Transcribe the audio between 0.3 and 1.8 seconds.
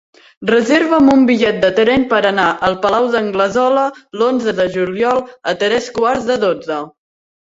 Reserva'm un bitllet de